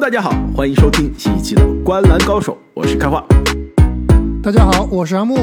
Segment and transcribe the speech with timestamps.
[0.00, 3.22] 大家好，欢迎收听新一期的《观澜高手》，我是开化。
[4.42, 5.36] 大家好，我是阿木。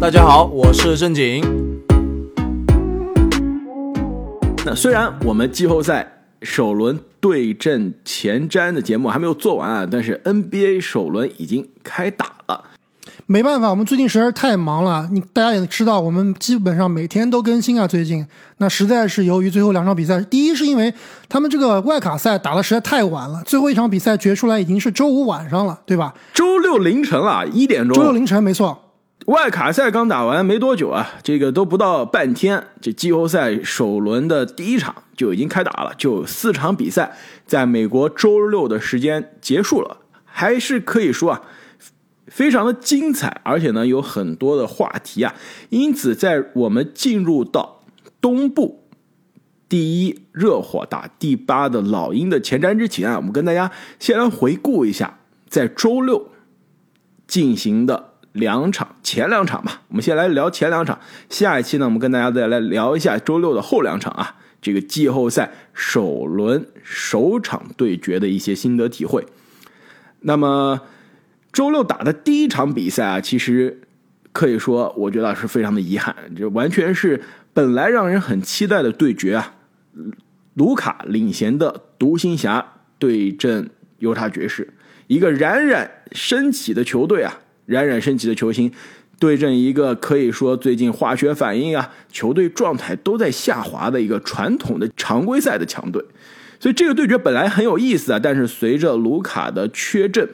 [0.00, 1.40] 大家好，我是正经。
[4.66, 12.64] 那虽然我们季后赛首轮对阵前瞻的节目还没有做完啊，但是 NBA 首轮已经开打了。
[13.26, 15.08] 没办法，我们最近实在是太忙了。
[15.10, 17.86] 你大家也知道，我们基本上每天都更新啊。
[17.86, 18.26] 最近
[18.58, 20.92] 那实在是由于最后两场比赛，第一是因为
[21.26, 26.12] 他们这个外卡赛打的实在太晚了，最后一场比赛决出来已经是周五晚上了，对吧？
[26.34, 27.96] 周六凌晨了，一点钟。
[27.96, 28.78] 周六凌晨，没错。
[29.24, 37.16] 外卡赛刚打完没多久啊，这个都不到半天，这季后赛首轮的第一场就已经开打了，就四场比赛
[37.46, 39.96] 在美国周六的时间结束了，
[40.26, 41.40] 还是可以说啊。
[42.34, 45.32] 非常的精彩，而且呢有很多的话题啊，
[45.68, 47.84] 因此在我们进入到
[48.20, 48.88] 东部
[49.68, 56.30] 第一热火打第八的老鹰的前瞻之前啊，我们跟大家先来回顾一下在周六
[57.28, 59.82] 进行的两场前两场吧。
[59.86, 60.98] 我们先来聊前两场，
[61.30, 69.24] 下一期呢我们跟大家再来聊一下周六的后两场啊，这个季后赛首轮首场对决的一些心得体会。
[70.22, 70.80] 那么。
[71.54, 73.80] 周六打的第一场比赛啊，其实
[74.32, 79.54] 可以说，我觉得是非常的遗憾，这完全是本来让人很期待的对决啊。
[80.54, 82.64] 卢卡领衔的独行侠
[82.98, 84.68] 对阵犹他爵士，
[85.06, 87.32] 一个冉冉升起的球队啊，
[87.66, 88.72] 冉冉升起的球星
[89.20, 96.04] 对阵一个可以说最近化学反应啊，球队状态都在下滑的一个传统的常规赛的强队，
[96.58, 100.28] 所以这个对决本来很有意思啊，但是随着卢卡的缺阵。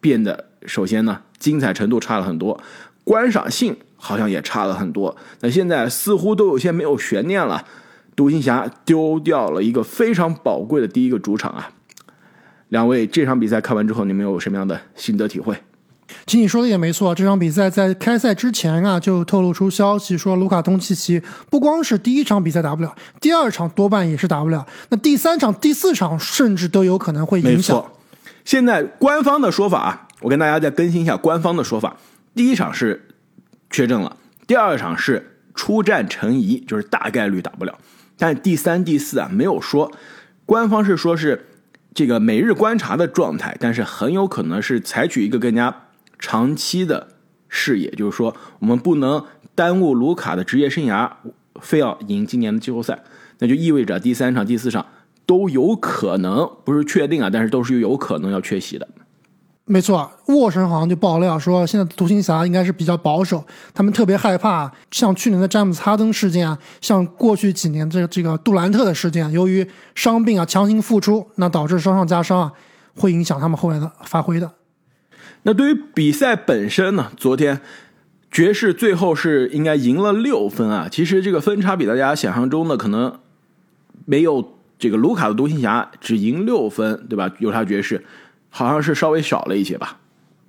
[0.00, 2.60] 变得首先呢，精彩程度差了很多，
[3.04, 5.16] 观赏性好像也差了很多。
[5.40, 7.64] 那现在似乎都有些没有悬念了，
[8.16, 11.70] 独行侠丢掉了一个非常宝贵的第一个主场啊！
[12.68, 15.56] 两位这场比赛看完之后，你们有什么样的心得体会？
[16.26, 27.84] 其实你说的也没错，这场比赛在开赛之前啊，就透露出消息说，卢卡东契奇不光是第一场比赛打不了，第二场多半也是打不了，那第三场、第四场甚至都有可能会影响。
[28.44, 31.96] 现在官方的说法啊，我跟大家再更新一下官方的说法。
[32.34, 33.08] 第一场是
[33.68, 37.78] 确诊了，第二场是出战成疑，就是大概率打不了。
[38.16, 39.92] 但第三、第四啊没有说，
[40.46, 41.48] 官方是说是
[41.94, 45.84] 这个每日观察的状态，但是很有可能是采取一个更加
[46.18, 47.08] 长期的
[47.48, 49.24] 视野，就是说我们不能
[49.54, 51.10] 耽误卢卡的职业生涯，
[51.60, 53.02] 非要赢今年的季后赛，
[53.38, 54.86] 那就意味着第三场、第四场。
[55.30, 58.88] 都有可能不是确定啊，但是都是有可能要缺席的。
[59.64, 69.64] 没错，沃神好像就爆料说，现在独行侠应该是比较保守，他们特别害怕像去年的詹姆斯哈登事件啊，像过去几年这这个杜兰特的事件，由于
[69.94, 72.52] 伤病啊强行复出，那导致伤上加伤啊，
[72.96, 74.50] 会影响他们后来的发挥的。
[75.44, 77.12] 那对于比赛本身呢？
[77.16, 77.60] 昨天
[78.32, 83.20] 爵士最后是应该赢了六分啊，其实这个分差比大家想象中的可能
[84.04, 84.56] 没有。
[84.80, 87.30] 这个卢卡的独行侠只赢六分，对吧？
[87.38, 88.04] 犹他爵士
[88.48, 89.98] 好像是稍微少了一些吧。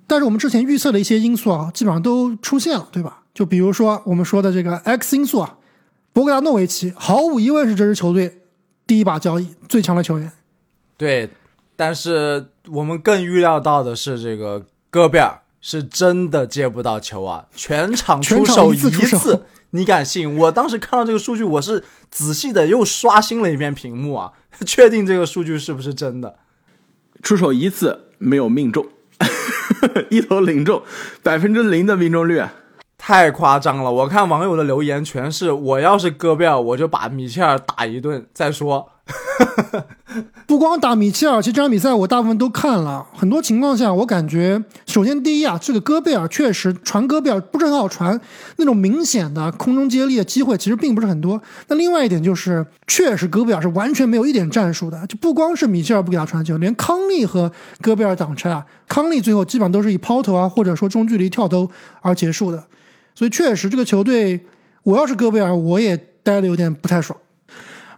[0.06, 3.22] 但是我们之前预测的一些因素啊，基本上都出现了，对吧？
[3.34, 5.58] 就比如说我们说的这个 X 因素啊，
[6.14, 8.40] 博格达诺维奇毫无疑问是这支球队
[8.86, 10.32] 第一把交易最强的球员。
[10.96, 11.28] 对，
[11.76, 19.46] 但是我们更预料到的是，这个戈贝尔是真的接不到球啊，全场出手一次。
[19.74, 20.36] 你敢信？
[20.36, 24.32] 我当时看到这个数据，我是仔细的又刷新了一遍屏幕啊，
[24.66, 26.36] 确定这个数据是不是真的。
[27.22, 28.86] 出手一次没有命中，
[30.10, 30.82] 一投零中，
[31.22, 32.42] 百分之零的命中率，
[33.04, 33.90] 太夸张了。
[33.90, 38.88] 我看网友的留言全是：我要是戈贝尔，我就把米切尔打一顿再说。
[40.46, 43.04] 不光打米切尔，其实这场比赛我大部分都看了。
[43.12, 48.20] 很多情况下，我感觉，首先第一啊，这个戈贝尔确实传戈贝尔不是很好传，
[48.58, 51.42] 那种明显的空中接力的机会其实并不是很多。
[51.66, 57.50] 那另外一点就是，确实戈贝尔是完全没有一点战术的，就不光是米切尔不给他传球，连康利和
[57.80, 61.68] 戈贝尔挡拆啊，康利最后基本上都是以抛投啊，或者说中距离跳投
[62.00, 62.62] 而结束的。
[63.14, 64.40] 所以确实这个球队，
[64.82, 67.18] 我要是戈贝尔，我也待的有点不太爽。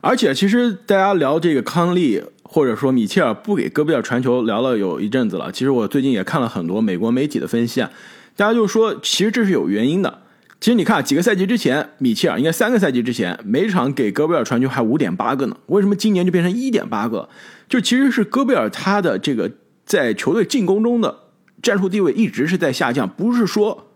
[0.01, 5.51] 而且，其实大家聊这个康利或者说米切尔不给戈贝尔传球，聊了有一阵子了。
[5.51, 7.91] 其实我最近也看了很多美国媒体的分析啊，
[8.37, 10.19] 大家就说，其实这是有原因的。
[10.61, 15.57] 其实你看，几个赛季之前，米切尔应该三个赛季之前，每场给戈贝尔传球还五点八个呢。
[15.67, 17.29] 为什么今年就变成一点八个？
[17.69, 19.51] 就其实是戈贝尔他的这个
[19.87, 21.17] 在球队进攻中的
[21.63, 23.93] 战术地位一直是在下降，不是说。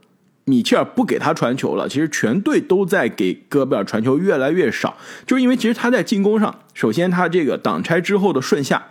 [0.49, 4.97] 米切尔不给他传球了，其实全队都在给戈贝尔传球越来越少，
[5.27, 8.87] 就是因为其实他在进攻上，首先他这个挡拆之后的顺下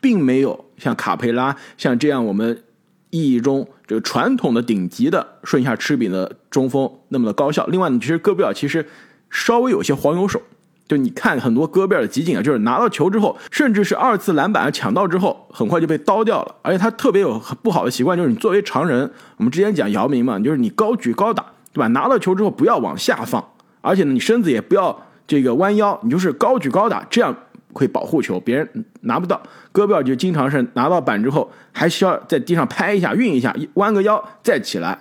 [0.00, 2.64] 并没有像卡佩拉像这样我们
[3.10, 7.64] 意义中这个传统的顶级的顺下吃饼的中锋那么的高效。
[7.66, 8.84] 另外呢，其实戈贝尔其实
[9.30, 10.42] 稍微有些黄油手，
[10.88, 16.54] 就你看很多戈贝尔的集锦啊，就是拿到球之后，甚至是二次篮板抢到之后，很快就被刀掉了。
[16.62, 21.86] 而且他特别有不好的习惯，就是你作为常人，我们之前讲姚明嘛，就是你高举高打，对吧？
[21.88, 23.44] 拿到球之后不要往下放，
[23.80, 24.96] 而且呢，你身子也不要
[25.26, 27.34] 这个弯腰，你就是高举高打，这样。
[27.72, 29.38] 会保护球，别人拿不到。
[29.70, 34.98] 戈贝尔就经常是拿到板之后，还需要在地上拍一下、运一下，弯个腰再起来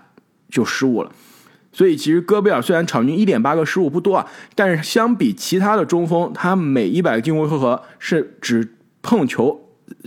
[0.49, 1.09] 就失误了。
[1.75, 4.25] 所以其实戈贝尔虽然场均一点八个失误不多啊，
[4.55, 8.65] 但是相比其他的中锋，他每一百个进攻回合是只
[9.01, 9.59] 碰球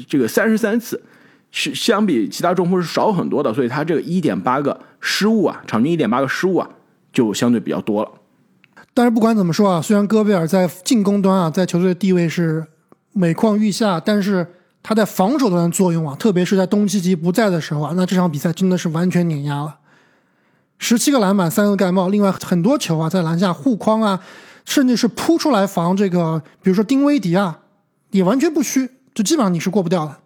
[0.09, 1.03] 这个三十三次，
[1.51, 3.53] 是相比其他中锋是少很多的。
[3.53, 6.67] 所以他这个一点八个失误啊，场均一点八个失误啊，
[7.13, 8.11] 就相对比较多了。
[8.95, 12.67] 但是不管怎么说啊，虽然戈贝尔在进攻端啊，在球队的地位是
[13.13, 14.47] 每况愈下，但是
[14.83, 19.77] 他在防守端的作用啊，特别是在东契奇不在的时候啊，那这场比赛真的是完全碾压了，
[20.79, 24.21] 十七个篮板，三个盖帽，另外很多球啊，在篮下护框啊，
[24.65, 27.59] 甚至是扑出来防这个，比如说丁威迪啊，
[28.13, 30.17] 也完全不虚，就基本上你是过不掉的。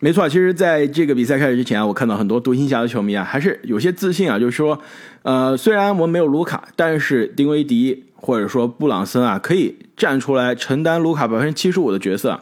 [0.00, 4.78] 没错，其实在这个比赛开始之前，我看到很多独行侠的球迷啊，还是有些自信啊，就是说，
[5.22, 12.40] 呃，虽然我们没有卢卡，但是丁威迪或者说布朗森啊，可以站出来承担卢卡百分之七十五的角色。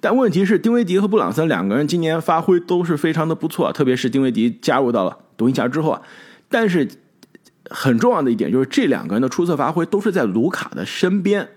[0.00, 6.00] 但问题是，丁威迪和布朗森两个人今年发挥都是非常的不错，特别是丁威迪加入到了独行侠之后啊。
[6.48, 6.88] 但是
[7.70, 11.48] 很重要的一点就是，这两个人的出色发挥都是在卢卡的身边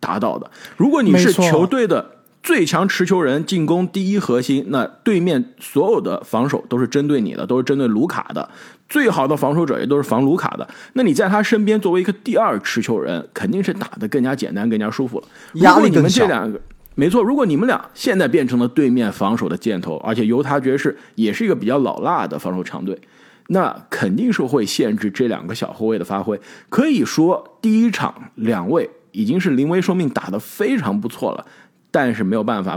[0.00, 0.50] 达到的。
[0.76, 2.12] 如果你是球队的。
[2.44, 8.46] 最强持球人，进攻第一核心，那对面所有的防守都是针对你的，都是针对卢卡的。
[8.86, 10.68] 最好的防守者也都是防卢卡的。
[10.92, 15.26] 那你在他身边作为一个第二持球人，肯定是打得更加简单、更加舒服了。
[15.54, 16.60] 压力你们这两个，
[16.94, 17.22] 没错。
[17.22, 23.00] 如果你们俩现在变成了对面防守的箭头，而且犹他爵士也是一个比较老辣的防守强队，
[23.48, 26.40] 那肯定是会限制这两个小后卫的发挥。
[26.68, 31.46] 可以说，第一场两位已经是临危受命，打得非常不错了。
[31.90, 32.76] 但是没有办法，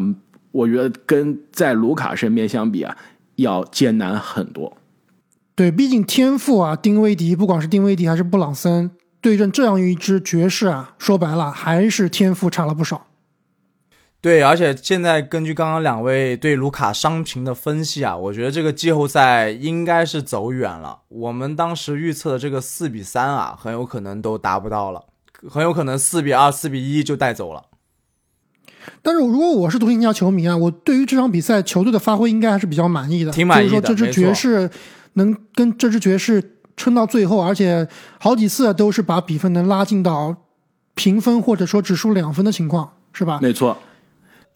[0.51, 2.95] 我觉得跟在卢卡身边相比啊，
[3.37, 4.77] 要艰难很多。
[5.55, 13.06] 对，毕竟天赋啊，丁威迪，不管是丁威迪还是布朗森，对阵这样一支爵士啊，说白了还是天赋差了不少。
[14.19, 21.01] 对，而且现在根据刚刚两位对卢卡伤情的分析啊，我觉得这个季后赛应该是走远了。
[21.07, 25.03] 我们当时预测的这个四比三啊，很有可能都达不到了，
[25.47, 27.65] 很有可能四比二、四比一就带走了。
[29.03, 33.31] 但是如果我是独行侠球迷啊，我对于这场比赛球队的发挥应该还是比较满意的。
[33.31, 34.69] 挺满意的，就是说这支爵士
[35.13, 37.87] 能跟这支爵士撑到最后，而且
[38.19, 40.35] 好几次都是把比分能拉近到
[40.95, 43.39] 平分或者说只输两分的情况，是吧？
[43.41, 43.77] 没错。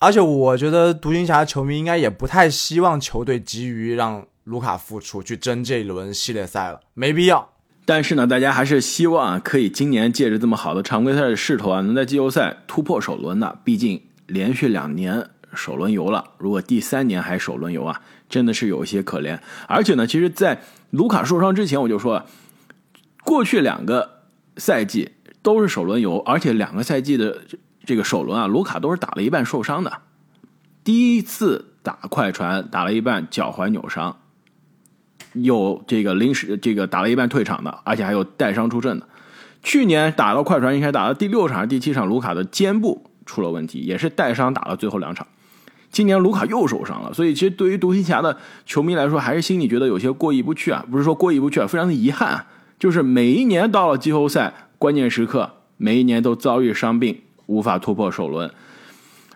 [0.02, 7.50] 而且我觉得独行侠球迷应该也不太希望球队急于让卢卡复出去争这一轮系列赛了，没必要。
[7.86, 14.02] 但是呢，大家还是希望可以今年借着这么好的常规赛的势头啊，能在季后赛突破首轮的，毕竟。
[14.28, 19.38] 连续两年首轮游了，如果第三年还首轮游啊，真的是有些可怜。
[19.68, 20.62] 而且呢，其实，在
[20.92, 22.26] 卢卡受伤之前，我就说，
[23.26, 24.22] 过去两个
[24.56, 25.10] 赛季
[25.42, 27.42] 都是首轮游，而且两个赛季的
[27.86, 30.00] 这个首轮啊，卢卡都是打了一半受伤的。
[30.84, 34.18] 第一次打快船打了一半脚踝扭伤，
[35.34, 39.08] 有这个临时这个打了一半退场的，而且还有带伤出阵的。
[39.64, 43.06] 去年打到快船应该打到第六场还是、第七场，卢卡的肩部。
[43.24, 45.26] 出了问题，也是带伤打了最后两场。
[45.92, 48.36] 今年卢卡又受伤了，所以其实对于独行侠的
[48.66, 50.84] 球迷来说，还是心里觉得有些过意不去啊。
[50.92, 52.30] 不是说过意不去啊，非常的遗憾。
[52.30, 52.48] 啊
[52.80, 58.52] 就是每一年到了季后赛关键时刻，每一年都遭遇伤病，无法突破首轮。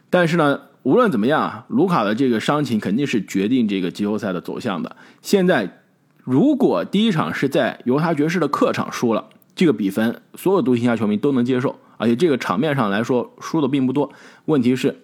[0.10, 4.96] 但是呢，无论怎么样啊，卢卡的这个伤情肯定是决定这个季后赛的走向的。
[5.22, 5.82] 现在，
[6.24, 11.76] 如果第一场是在犹他爵士的客场输了，这个比分所有独行侠球迷都能接受。
[11.98, 14.12] 而且这个场面上来说输的并不多，
[14.46, 15.02] 问题是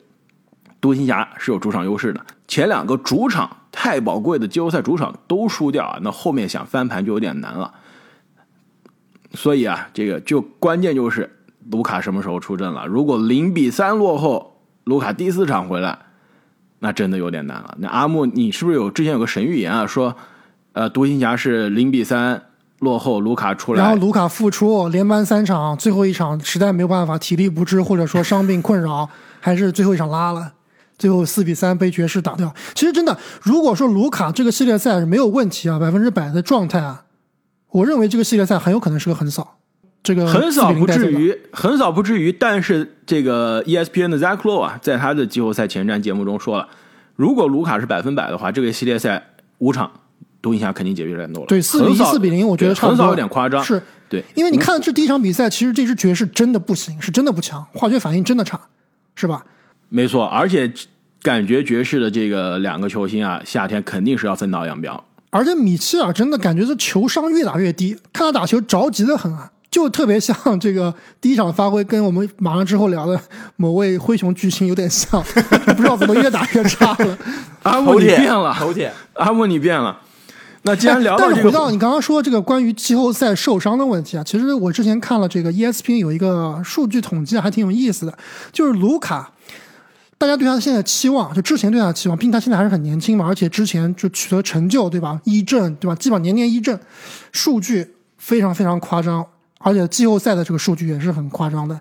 [0.81, 7.73] 独行侠是有主场优势的，前两个主场太宝贵的季后赛主场都输掉啊，那后面想翻盘就有点难了。
[9.33, 11.37] 所以啊，这个就关键就是
[11.69, 12.87] 卢卡什么时候出阵了。
[12.87, 15.99] 如果零比三落后，卢卡第四场回来，
[16.79, 17.75] 那真的有点难了。
[17.79, 19.85] 那阿木，你是不是有之前有个神预言啊？
[19.85, 20.15] 说，
[20.73, 22.43] 呃，独行侠是零比三。
[22.79, 29.07] 落后，卢卡出来，然后卢卡复出，连扳三场，最后一场实在没有办法，体力不支或者说伤病困扰，
[29.39, 30.53] 还是最后一场拉了，
[30.97, 32.51] 最后四比三被爵士打掉。
[32.73, 37.03] 其实真的，如果说卢卡这个系列赛是没有问题啊，百分之百的状态啊，
[37.69, 39.59] 我认为这个系列赛很有可能是个横扫。
[40.03, 46.67] 这个横扫不至于，很少不至于，但是这个 ESPN 的 Zach Lowe 啊，在他的季后赛前瞻节目中说了，
[47.15, 49.23] 如果卢卡是百分百的话，这个系列赛
[49.59, 49.91] 五场
[50.41, 51.47] 独行侠肯定解决战斗了。
[51.47, 53.05] 对，四比一、四比零，我觉得差不多。
[53.05, 53.63] 有点夸张。
[53.63, 58.59] 是对，因为你看这第一场比赛，其实这支爵士真的不行，是真的不强，化学反应真的差，
[59.15, 59.45] 是吧？
[59.89, 60.73] 没错，而且
[61.21, 65.03] 感觉爵士的这个两个球星啊，夏天肯定是要分道扬镳。
[65.29, 73.19] 而且米切尔真的感觉这球商越打越低，看他打球着急的很啊，就特别像这个第一场发挥，跟我们马上之后聊的
[73.55, 75.23] 某位灰熊巨星有点像，
[75.65, 77.17] 就 不知道怎么越打越差了。
[77.63, 78.91] 阿木你变了，头铁。
[79.13, 79.97] 阿木你变了。
[80.63, 88.15] 那既然聊到但这个，是回到你刚刚说这个关于季后赛受伤的问题啊，其实我之前看了这个 ESPN 有一个数据统计，还挺有意思的，
[88.51, 89.31] 就是卢卡，
[90.19, 95.19] 大家对他现在期望，就之前对他的期望，毕竟他现在还是很年轻嘛，而且之前就取得成就，对吧？
[95.23, 95.95] 一阵，对吧？
[95.95, 96.79] 基本上年年一阵，
[97.31, 99.25] 数据非常非常夸张，
[99.61, 101.79] 而且季后赛的这个数据也是很夸张的，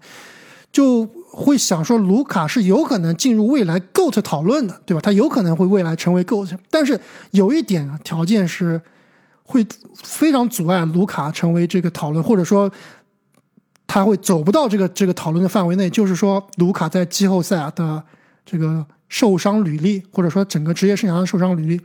[0.70, 5.00] 就会想说卢卡是有可能进入未来 GOAT 讨论的，对吧？
[5.00, 8.80] 他有可能会未来成为 GOAT，但是有一点，条件是
[9.44, 12.70] 会非常阻碍卢卡成为这个讨论，或者说
[13.86, 15.90] 他会走不到这个这个讨论的范围内。
[15.90, 18.02] 就是说，卢卡在季后赛的
[18.46, 21.80] 这个受伤履历，或者说整个职业生涯的受伤履历，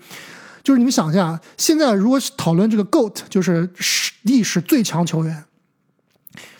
[0.61, 5.43] 就是你们想一下，现在如果讨论这个 GOAT，就是史历史最强球员，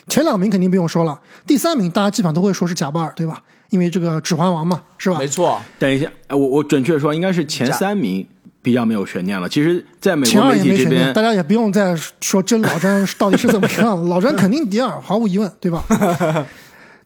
[0.08, 3.42] 前两名肯定不用说了，第三名大家基本上都会说是贾巴尔，对吧？
[3.70, 5.26] 因为这个指环王嘛，是吧没？
[5.26, 8.24] 错，等一下，哎我我准确说应该是前三名
[8.62, 9.48] 比较没有悬念了。
[9.48, 15.84] 其实，在美前二国媒体这也没悬念，边大，家也不用再说真老詹到底是怎么样了，老詹肯定第二，毫无疑问，对吧？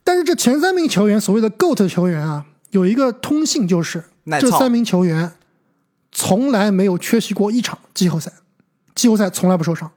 [0.05, 4.05] 但是这前三名球员，所谓的 GOAT 球员啊，有一个通性，就是
[4.39, 5.33] 这三名球员
[6.13, 8.31] 从来没有缺席过一场季后赛，
[8.95, 9.91] 季后赛从来不受伤。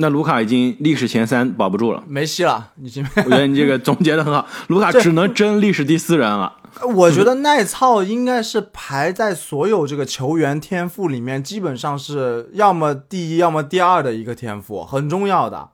[0.00, 2.02] 那卢卡已经历史前三保不住了。
[2.08, 3.06] 没戏了，已经。
[3.16, 6.56] 我觉得你这个总结的很好， 卢卡只能争历史第四人了。
[6.94, 15.70] 我觉得耐操应该是排在所有这个球员天赋里面，基本上是要么第一，要么第二的一个天赋，很重要的。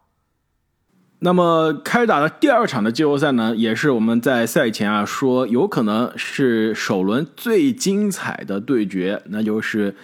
[1.20, 9.96] 那么开打的第二场的季后赛呢，也是我们在赛前啊说有可能是首轮最精彩的对决，那就是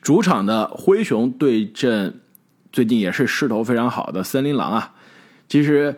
[0.00, 2.20] 主场的灰熊对阵
[2.74, 4.92] 最近也是势头非常好的森林狼啊。
[5.48, 5.94] 其实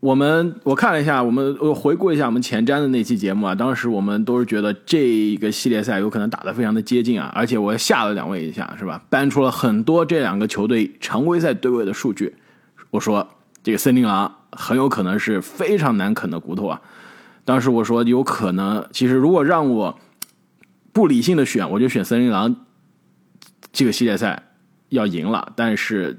[0.00, 9.02] 我们我看了一下，我们我回顾一下我们前瞻的那期节目啊，当时我们都是觉得这个系列赛有可能打得非常的接近啊，而且我吓了两位一下，是吧？
[9.08, 12.36] 搬出了很多这两个球队常规赛对位的数据。
[12.90, 13.26] 我说
[13.62, 16.82] 这个森林狼很有可能是非常难啃的骨头啊。
[17.46, 19.98] 当时我说有可能，其实如果让我
[20.92, 22.54] 不理性的选，我就选森林狼
[23.72, 24.45] 这个系列赛
[24.88, 25.52] 要赢了。
[25.56, 26.18] 但是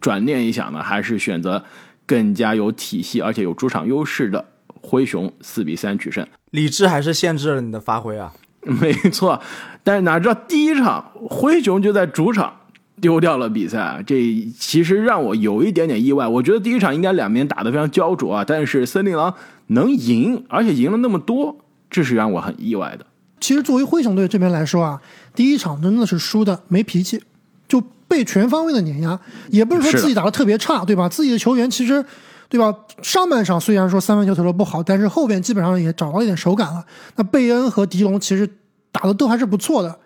[0.00, 1.64] 转念一想呢，还是选择
[2.06, 4.44] 更加有体系而且有主场优势的
[4.80, 6.26] 灰熊四比三取胜。
[6.50, 8.32] 理智还是限制了你的发挥啊。
[8.62, 9.40] 没错，
[9.84, 12.54] 但是哪知道第一场灰熊就在主场
[13.00, 14.16] 丢掉了比赛啊，这
[14.58, 16.26] 其实让我有一点点意外。
[16.26, 19.32] 我觉得第一场应该两边打得非常焦灼啊，但是森林狼
[19.68, 21.56] 能赢，而且赢了那么多，
[21.88, 23.06] 这是让我很意外的。
[23.40, 25.00] 其实作为灰熊队这边来说啊，
[25.34, 27.22] 第一场真的是输的没脾气，
[27.68, 29.20] 就被全方位的碾压，
[29.50, 31.08] 也不是说自己打的特别差，对吧？
[31.08, 32.04] 自己的球员其实，
[32.48, 32.74] 对吧？
[33.02, 36.84] 上半场虽然说三分球投的不好，但是后边基本上也找到一点手感了。
[37.16, 38.48] 那贝恩和迪龙其实
[38.90, 40.00] 打的都还是不错的，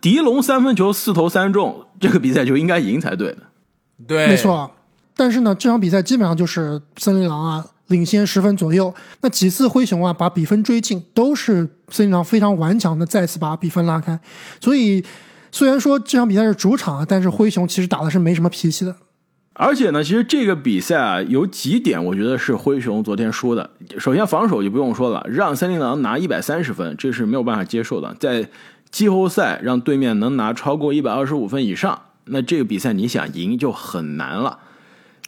[0.00, 3.38] 迪龙三分球四投三中，这个比赛就应该赢才对的。
[4.06, 4.70] 对，没错。
[5.16, 8.92] 但是呢，这场比赛基本上就是森林狼啊领先十分左右。
[9.20, 14.18] 那几次灰熊啊把比分追进，都是森林狼非常顽强的再次把比分拉开。
[14.60, 15.04] 所以
[15.52, 18.96] 虽然说这场比赛是主场啊，但是灰熊其实打的是没什么脾气的。
[19.54, 23.68] 而且呢，其实这个比赛啊，有几点我觉得是灰熊昨天输的。
[23.98, 28.16] 首先防守就不用说了，让森林狼拿一百三十分，这是没有办法接受的。
[28.18, 28.48] 在
[28.90, 34.58] 季后赛让对面能拿超过一百二十五分以上，那这个比赛你想赢就很难了。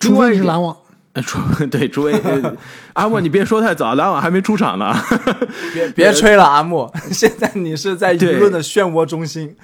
[0.00, 0.80] 除非是篮网，呃
[1.22, 1.38] 除
[1.70, 2.56] 对，除非呃
[2.94, 4.92] 阿莫，你别说太早，篮网还没出场呢。
[5.72, 9.56] 别别吹了，阿木，现在你是在舆论的漩涡中心。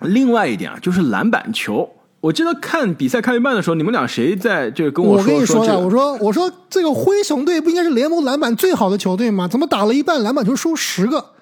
[0.00, 1.96] 另外一点啊，就是篮板球。
[2.20, 9.48] 我记得看比赛看一半的时候，你们俩谁在这个跟我说跟你说的，这个我说我说这个灰熊队不应该是联盟篮板最好的球队吗？
[9.48, 11.32] 怎么打了一半篮板球输十个？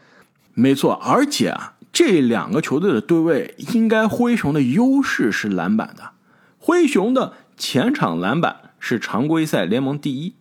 [0.55, 6.03] 没错，而且啊，这两个球队的对位，应该灰熊的优势是篮板的。
[6.59, 10.35] 灰熊的前场篮板是常规赛联盟第一，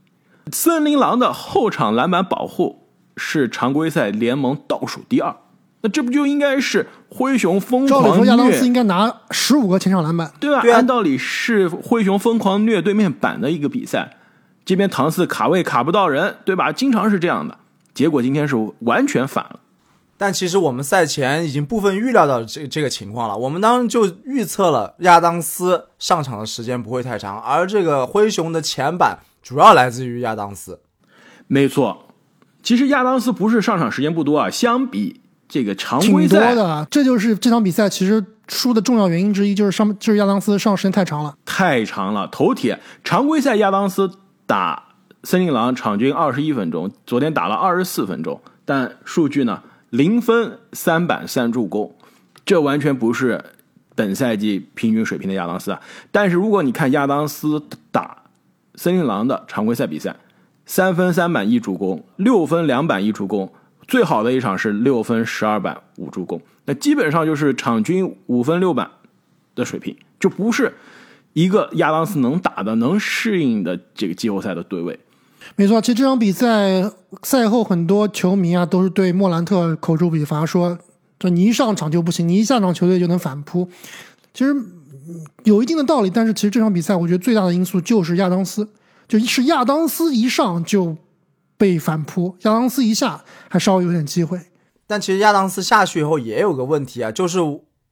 [0.52, 5.36] 森林狼的后场篮板保护是常规赛联盟倒数第二。
[5.82, 10.32] 那这不就应该是灰熊疯狂照理说，亚当斯，应该拿十五个前场篮板。
[10.40, 10.62] 对吧？
[10.62, 14.18] 对啊按道理是灰熊疯狂虐对面板的一个比赛。
[14.66, 16.72] 这边唐斯卡位卡不到人，对吧？
[16.72, 17.58] 经常是这样的。
[17.94, 19.60] 结果今天是完全反了。
[20.20, 30.82] 但其实我们赛前已经部分预料到这这个情况了，我们当时就预测了亚当斯上场的时间不会太长，而这个灰熊的前板主要来自于亚当斯。
[31.48, 32.10] 没错，
[32.62, 41.34] 其实亚当斯不是上场时间不多啊，相比这个常规挺多赛的，这就是这场比赛其实输的重要原因之一，就是上就是亚当斯上时间太长了。
[41.46, 42.78] 太长了，头铁。
[43.06, 44.12] 常规赛亚当斯
[44.46, 44.84] 打
[45.24, 51.96] 森林狼场均二十一分钟，昨天打了二十四分钟，但数据呢零分三板三助攻，
[52.46, 53.44] 这完全不是
[53.96, 55.82] 本赛季平均水平的亚当斯啊。
[56.12, 58.24] 但是如果你看亚当斯打
[58.76, 60.16] 森林狼的常规赛比赛，
[60.66, 63.52] 三分三板一助攻，六分两板一助攻，
[63.88, 68.92] 最好的一场是六分十二板五助攻，那基本上就是场均五分六板
[69.56, 70.74] 的水平，就不是
[71.34, 75.00] 一个亚当斯能打的、能适应的这个季后赛的对位。
[75.56, 76.92] 没错，其实这场比赛
[77.24, 80.78] 赛后很多球迷啊都是对莫兰特口诛笔伐，说
[81.18, 83.68] 这你一上场就不行，你一下场球队就能反扑。
[84.34, 84.56] 其实
[85.44, 88.70] 有一定的道理，但是其实这场比赛我觉得最大的因素就是亚当斯，
[89.08, 90.96] 就是亚当斯一上就
[91.58, 94.40] 被反扑，亚当斯一下还稍微有点机会。
[94.88, 97.40] 但其实亚当斯下去以后也有个问题啊，就是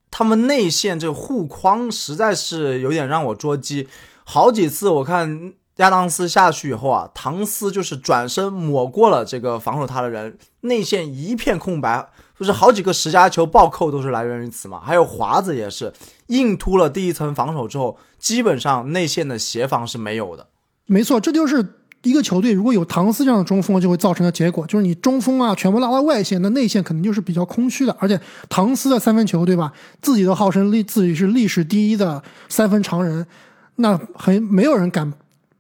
[0.10, 3.88] 他们内线这护框实在是有点让我捉急。
[4.24, 14.79] 好几次我看亚当斯下去以后啊，唐斯就是转身抹过了这个防守他的人，内线一片空白，就是好几个十佳球暴扣都是来源于此嘛。
[14.84, 15.93] 还有华子也是
[16.27, 20.48] 硬突了第一层防守之后，基本上内线的协防是没有的。
[20.86, 21.63] 没错，这就是
[22.03, 27.96] 一个球队如果有唐斯这样的中锋，就会造成的结果，就是你中锋啊全部拉到外线，那内线肯定就是比较空虚的。
[28.00, 28.19] 而且
[28.50, 29.72] 唐斯的三分球，对吧？
[30.01, 33.27] 自己都号称历自己是历史第一的三分常人，
[33.75, 35.13] 那很没有人敢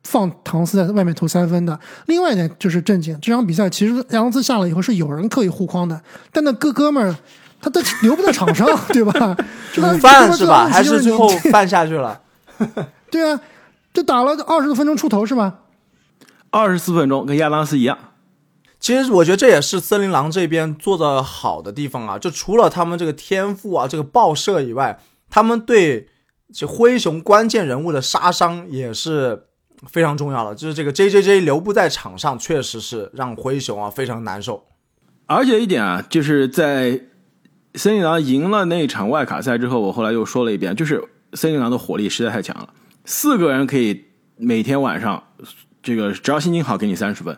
[0.07, 1.77] 放唐斯在外面投三分的。
[2.05, 7.13] 另外一点就是正经，这场比赛其实亚当斯下了以后是有人刻意护框的，但那哥哥们儿
[7.59, 9.35] 他都留不在场上，对吧？
[9.73, 10.69] 就他午饭是吧？
[10.69, 12.21] 还是最后你饭下去了？
[13.11, 13.39] 对啊，
[13.93, 15.59] 就打了二十多分钟出头是吧？
[16.49, 17.97] 二十四分钟跟亚当斯一样，
[18.79, 26.07] 其实我觉得这也是森林狼这边做的好的地方啊，就除了他们这个天赋啊、这个爆射以外，他们对
[26.53, 29.46] 这灰熊关键人物的杀伤也是
[29.85, 30.55] 非常重要的。
[30.55, 34.65] 就是这个 J J J 留不在场上，确实是让灰熊啊非常难受。
[35.27, 36.99] 而且一点啊，就是在
[37.75, 42.69] 森林狼赢了那场外卡赛之后，我后来又说了一遍，就是森林狼的火力实在太强了，
[43.05, 44.05] 四个人可以
[44.37, 45.21] 每天晚上
[45.83, 47.37] 这个只要心情好给你三十分。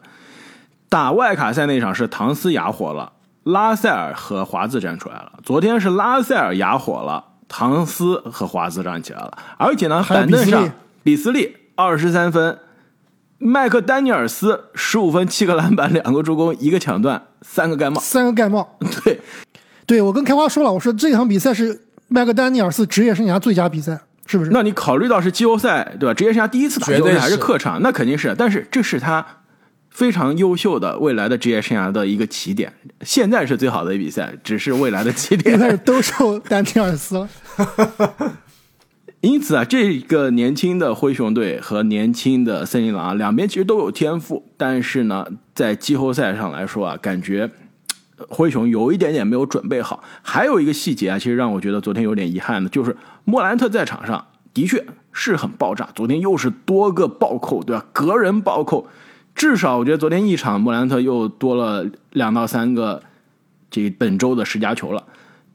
[0.87, 5.39] 打外卡赛那场是唐斯哑火了，拉塞尔和华兹站出来了。
[5.43, 10.71] 昨天是拉塞尔哑火了，唐斯和华兹站起来了，而且呢，板凳上
[11.03, 12.59] 比斯利比斯利二十三分，
[13.37, 18.77] 麦克丹尼尔斯十五分七个篮板两个助攻一个抢断三个盖帽，三个盖帽。
[19.05, 19.21] 对。
[19.85, 24.51] 对我跟开花说了，我说这场比赛是麦克丹尼尔斯职业生涯最佳比赛，是不是？
[24.51, 26.13] 那你考虑到是季后赛，对吧？
[26.13, 28.35] 职业生涯第一次打季后绝对赛还是是客场，那肯定是。
[28.37, 29.25] 但是这是他
[29.89, 32.73] 非常优秀的未来的职业生涯的一个起点。
[33.03, 35.83] 现在是最好的比赛，只是未来的起点开始点。
[35.85, 37.29] 都受丹尼尔斯了。
[39.21, 47.51] 因此啊，这个年轻的灰熊队和年轻的森林狼啊，两边其实都有天赋，但是呢，在季后赛上来说啊，感觉
[48.29, 50.01] 灰熊有一点点没有准备好。
[50.21, 57.85] 还有一个细节啊，其实让我觉得昨天有点遗憾的，就是莫兰特在场上的确是很爆炸，昨天又是多个暴扣，对吧？
[57.91, 58.87] 隔人暴扣，
[59.35, 63.03] 至少我觉得昨天一场莫兰特又多了两到三个
[63.69, 65.03] 这本周的十佳球了。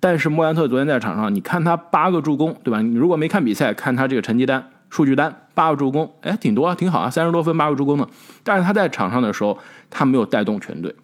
[0.05, 2.83] 但是莫兰特昨天在场上，你看他八个助攻，对吧？
[2.83, 8.07] 你如果没看比赛，看他这个成绩单、数据单，八个助攻，哎，挺多啊，挺好啊，三十多分，八个助攻呢。
[8.43, 10.95] 但是他在场上的时候，他没有带动全队，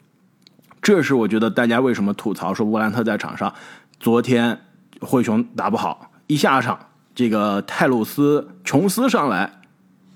[0.82, 3.54] 这是我觉得大家为什么吐槽说莫兰特在场上，
[3.98, 4.58] 昨天
[5.00, 6.78] 灰熊打不好，一下场
[7.14, 9.62] 这个泰鲁斯琼斯上来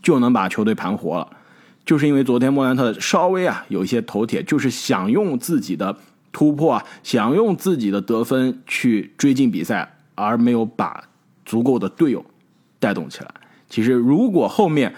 [0.03, 1.27] 就能把球队盘活了，
[1.87, 5.97] 就是因为昨天莫兰特稍微啊有一些头铁，就是想用自己的
[6.35, 11.05] 突破啊，想用自己的得分去追进比赛，而没有把
[11.47, 12.23] 足够的队友
[12.79, 13.31] 带动起来。
[13.71, 14.95] 其实如果后面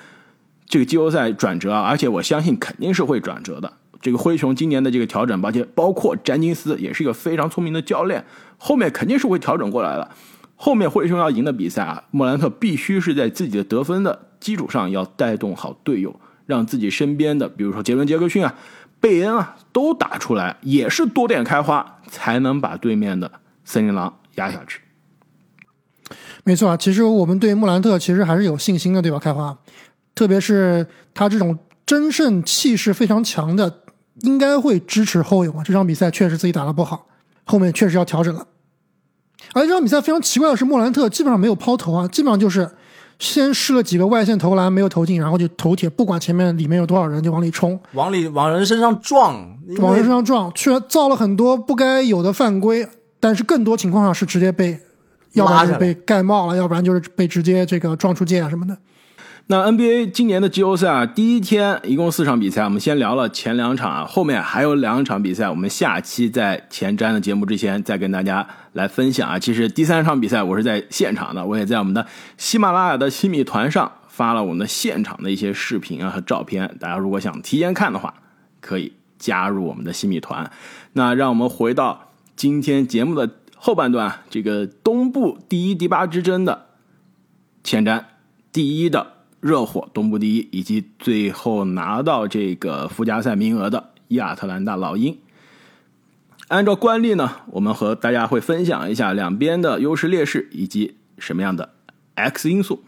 [0.66, 3.72] 这个季后赛转折啊，而且我相信肯定是会转折的。
[4.00, 8.24] 这个灰熊今年的这个调整，而且包括詹金斯也是一个非常聪明的教练，
[8.56, 10.10] 后面肯定是会调整过来的。
[10.54, 18.54] 后面灰熊要赢的比赛啊，莫兰特必须是在自己的得分的基础上，要带动好队友，让自己身边的，比如说杰伦·杰克逊啊、
[19.00, 23.30] 贝恩啊都打出来，也是多点开花，才能把对面的
[23.62, 24.80] 森林狼压下去。
[26.44, 29.18] 没错啊，其实我们对穆兰特其实还是有信心的，对吧？
[29.18, 29.54] 开花，
[30.14, 33.82] 特别是他这种争胜气势非常强的
[34.22, 35.62] 应该会支持后勇啊。
[35.62, 37.06] 这场比赛确实自己打得不好，
[37.44, 38.46] 后面确实要调整了。
[39.52, 42.70] 而这场比赛非常奇怪的是，莫兰特基本上没有抛投啊，基本上就是
[43.18, 49.34] 先试了几个外线投篮没有投进，然后就头铁，不管前面里面有多少人就往里冲，往里往人身上撞，
[49.78, 52.86] 往人身上撞，却造了很多不该有的犯规。
[53.18, 54.78] 但是更多情况下是直接被，
[55.32, 58.76] 要不然就是被盖帽了，要不然就是被直接这个撞出界啊什么的。
[59.48, 69.38] 那 NBA 今年的季后赛啊，第一天一共四场比赛，我们先聊了前两场啊，后面还有两场比赛，我们下期在前瞻的节目之前再跟大家来分享啊。
[69.38, 72.04] 其实第三场比赛我是在现场的，我也在我们的
[72.36, 78.14] 喜马拉雅的新米团上发了我们的现场的一些视频啊和照片，大家如果想提前看的话，
[78.60, 80.50] 可以加入我们的新米团。
[80.94, 86.66] 那让我们回到今天节目的后半段，这个东部第一、第八之争的
[87.62, 88.02] 前瞻，
[88.50, 89.12] 第一的。
[89.46, 95.16] 热火东部第一，以及最后拿到这个附加赛名额的亚特兰大老鹰。
[96.48, 101.70] 按照惯例呢，我们和大家会分享一下两边的优势劣势以及什么样的
[102.16, 102.82] X 因素。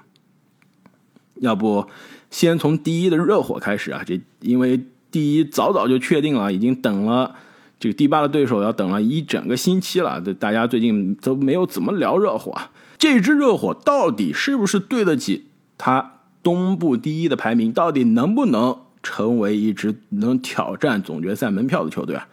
[1.36, 1.86] 要不
[2.30, 4.02] 先从第一的热火开始啊？
[4.04, 7.36] 这因为第一早早就确定了，已经等了
[7.78, 10.20] 这个第八的对手要等了一整个星期了。
[10.20, 12.52] 这大家最近都没有怎么聊热火，
[12.98, 16.17] 这支热火到底是不是对得起他？
[16.48, 22.26] 东部第一的排名到底能不能成为一支能挑战总决赛门票的球队啊？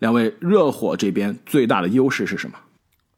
[0.00, 2.56] 两位热火这边最大的优势是什么？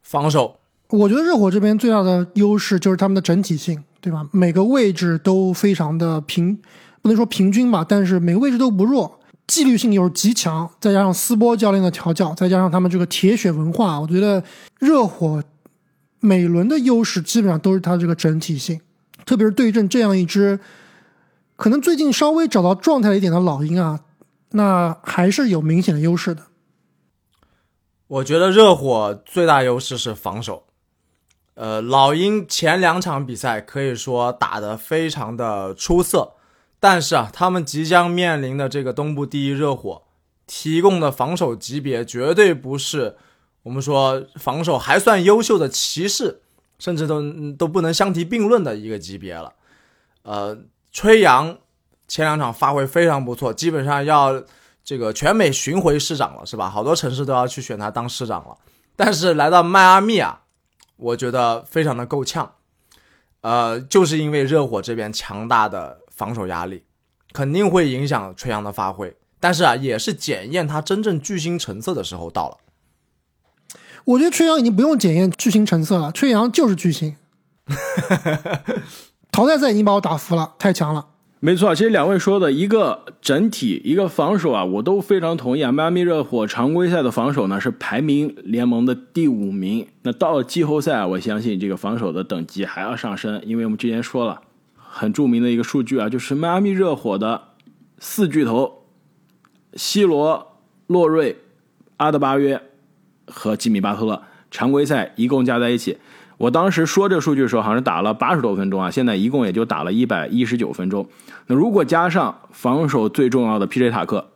[0.03, 0.59] 防守。
[0.89, 4.27] 我觉得热火这边最大的优势就是他们的整体性，对吧？
[4.31, 6.55] 每个位置都非常的平，
[7.01, 14.43] 不能说平均吧，但是每个位置都不弱，纪律性又是极强，再加上斯波教练的调教，再加上他们这个铁血文化，我觉得
[14.79, 15.43] 热火
[16.19, 18.79] 每轮的优势基本上都是他这个整体性。
[19.25, 20.59] 特别是对阵这样一支
[21.55, 24.01] 可能最近稍微找到状态一点的老鹰啊，
[24.51, 26.47] 那还是有明显的优势的。
[28.07, 30.65] 我觉得热火最大优势是防守。
[31.53, 36.31] 呃，老鹰前两场比赛可以说打得非常的出色，
[36.79, 40.01] 但是啊，他们即将面临的这个东部第一热火
[40.47, 43.15] 提供的防守级别，绝对不是
[43.63, 46.41] 我们说防守还算优秀的骑士。
[46.81, 47.21] 甚至都
[47.53, 49.53] 都不能相提并论的一个级别了，
[50.23, 50.57] 呃，
[50.91, 51.55] 吹杨
[52.07, 54.43] 前两场发挥非常不错，基本上要
[54.83, 56.67] 这个全美巡回市长了，是吧？
[56.67, 58.57] 好多城市都要去选他当市长了。
[58.95, 60.41] 但是来到迈阿密啊，
[60.97, 62.51] 我觉得非常的够呛，
[63.41, 66.83] 呃，就是因为热火这边强大的防守压力，
[67.31, 69.15] 肯定会影响吹杨的发挥。
[69.39, 72.57] 但是啊，也是检验他真正巨星成色的时候到了。
[74.05, 77.15] 我觉得缺氧已经不用检验巨星成色了，缺氧就是巨星。
[79.31, 81.07] 淘汰赛已经把我打服了，太强了。
[81.39, 85.71] 没错，其实两位说的一个整体，一个防守啊，我都非常同意啊。
[85.71, 94.41] 迈阿密热火常规赛的防守呢是排名联盟的第五名，那到了季后赛，我相信这个防守的等级还要上升，因为我们之前说了
[94.75, 97.41] 很著名的一个数据啊，就是迈阿密热火的
[97.97, 98.83] 四巨头：
[99.73, 101.37] 西罗、洛瑞、
[101.97, 102.61] 阿德巴约。
[103.33, 105.97] 和吉米巴特勒常规赛一共加在一起，
[106.37, 111.07] 我当时说这数据的时候，好像打了八十多分钟啊，现在一共也就打了一百一十九分钟。
[111.47, 113.89] 那如果加上防守最重要的 P.J.
[113.89, 114.27] 塔克，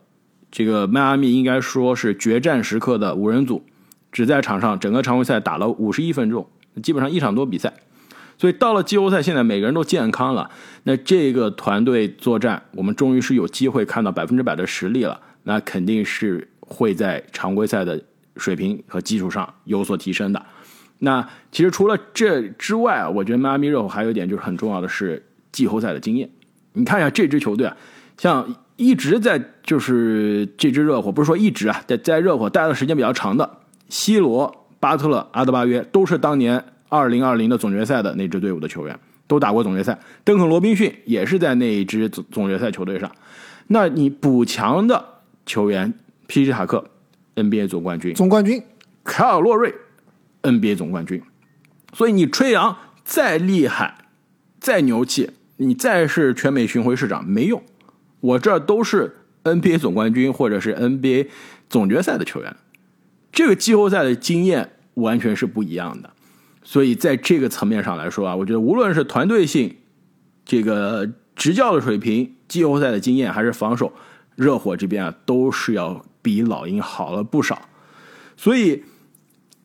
[0.50, 3.64] 这个迈阿密应该说是决战时刻的五人组，
[4.12, 6.48] 只在场上整个常规赛打了五十一分钟，
[6.82, 7.74] 基本上一场多比赛。
[8.38, 10.50] 所以到了季后赛，现在每个人都健康了，
[10.84, 15.20] 那这个团队作战，我们终于是有机会看到百分之百的实力了。
[15.44, 18.02] 那肯定是会在常规赛的。
[18.38, 20.46] 水平和基础上有所提升的。
[21.00, 26.30] 那其实除了这之外，我觉得迈阿密热火还有一点就是很重要的是季后赛的经验。
[26.74, 27.76] 你看一下这支球队啊，
[28.18, 33.58] 像一直在就是这支热火，不是说一直啊，在在热火待的时间比较长的
[33.90, 40.00] 西罗、巴特勒、阿德巴约，都是当年二零二零的总决赛的那支队伍的球员，都打过总决赛。
[40.24, 43.12] 邓肯·罗宾逊也是在那一支总总决赛球队上。
[43.68, 45.04] 那你补强的
[45.46, 45.94] 球员
[46.28, 46.52] ，P.J.
[46.52, 46.86] 塔克。
[47.36, 48.64] NBA 总冠军，总冠军，
[49.04, 49.74] 凯尔洛瑞
[50.44, 51.22] ，NBA 总冠军。
[51.94, 54.10] 所以你吹杨再厉害，
[54.60, 57.62] 再牛气，你再是全美巡回市长没用。
[58.22, 61.28] 我这都是 NBA 总冠军或者是 NBA
[61.70, 62.56] 总决赛的球员，
[63.32, 66.12] 这个季后赛的经验完全是不一样的。
[66.64, 69.76] 所以在这个层面上来说啊，我觉得无论是团队性、
[70.46, 73.94] 这个执教的水平、季后赛的经验，还是防守，
[74.36, 76.06] 热火这边啊都是要。
[76.26, 77.70] 比老鹰好了不少，
[78.36, 78.84] 所以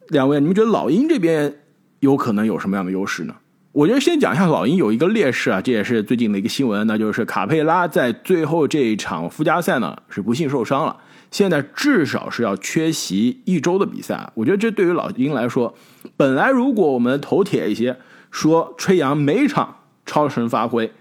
[0.08, 1.62] 两位，你们觉得老鹰这边
[2.00, 3.34] 有可能有什么样的优势呢？
[3.72, 10.94] 我觉得先讲一下老鹰有一个劣势啊，这也是最近的一个新闻，那就是卡佩拉在最后这一场附加赛呢是不幸受伤了，
[11.30, 14.30] 现在至少是要缺席一周的比赛。
[14.34, 15.74] 我觉得这对于老鹰来说，
[16.18, 17.96] 本来如果我们头铁一些，
[18.30, 20.92] 说吹杨每场超神发挥，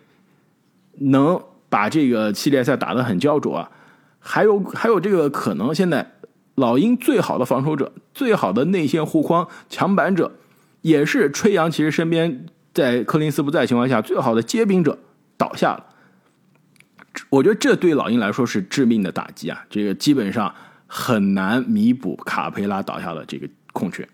[1.00, 3.72] 能把这个系列赛打得很焦灼啊，
[4.20, 6.12] 还有还有这个可能，现在
[6.56, 10.32] 老鹰最好的防守者、最好的内线护框抢板者，
[10.82, 12.46] 也是吹杨其实身边。
[12.72, 14.98] 在柯林斯不在情况下，最好的接兵者
[15.36, 15.86] 倒下了，
[17.30, 19.66] 我觉得这对老鹰来说是致命的打击啊！
[19.72, 20.54] 这个基本上
[20.86, 24.08] 很难弥补卡佩拉倒下的这个空缺。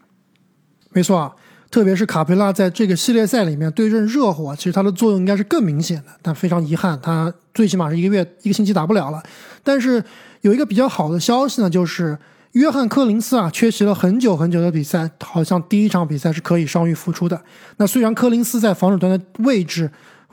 [0.92, 1.36] 没错啊，
[1.70, 9.22] 特别是卡佩拉在这个系列赛里面对阵热火，其实他的作用应该是更明显的，但非常遗憾，他最起码是一个月一个星期打不了了。
[9.64, 10.04] 但是
[10.42, 12.18] 有一个比较好的消息呢，就是。
[12.56, 17.38] 约翰·柯林斯啊，缺席了很久很久的比赛，好像第一场比赛是可以伤愈复出的。
[17.76, 19.92] 那虽然柯林斯在防守端的位置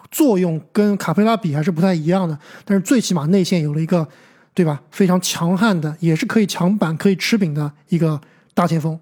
[0.09, 4.07] 作用跟卡佩拉比还是不太一样的，但是最起码内线有了一个，
[4.55, 4.81] 对吧？
[4.92, 8.21] 非常强悍的，也是可以抢板、可以吃饼的一个
[8.55, 8.97] 大前锋。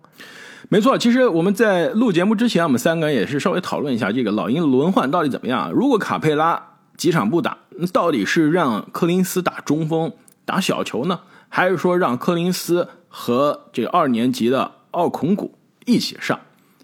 [0.70, 5.70] 没错，其实我们在录节目之前，我们三个人也是稍微讨论一下这个老鹰轮换到底怎么样。
[5.70, 6.62] 如果卡佩拉
[6.96, 7.58] 几场不打，
[7.92, 10.10] 到底是让柯林斯打中锋
[10.44, 12.88] 打小球呢，还是说让柯林斯？
[13.12, 16.38] 和这个二年级的奥孔古一起上，